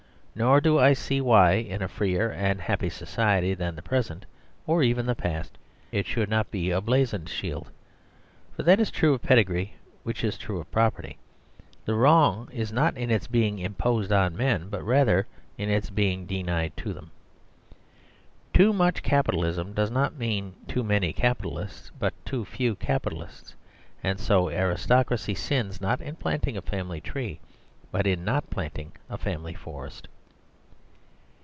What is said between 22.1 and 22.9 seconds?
too few